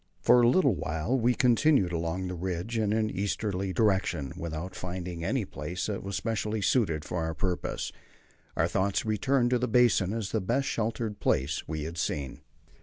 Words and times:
For 0.19 0.41
a 0.41 0.49
little 0.49 0.73
while 0.73 1.15
we 1.15 1.35
continued 1.35 1.91
along 1.93 2.25
the 2.27 2.33
ridge 2.33 2.75
in 2.79 2.91
an 2.91 3.11
easterly 3.11 3.71
direction 3.71 4.33
without 4.35 4.73
finding 4.75 5.23
any 5.23 5.45
place 5.45 5.85
that 5.85 6.01
was 6.01 6.15
specially 6.15 6.59
suited 6.59 7.05
for 7.05 7.19
our 7.23 7.35
purpose. 7.35 7.91
Our 8.57 8.67
thoughts 8.67 9.05
returned 9.05 9.51
to 9.51 9.59
the 9.59 9.67
basin 9.67 10.11
as 10.11 10.31
the 10.31 10.41
best 10.41 10.67
sheltered 10.67 11.19
place 11.19 11.67
we 11.67 11.83
had 11.83 11.99
seen. 11.99 12.41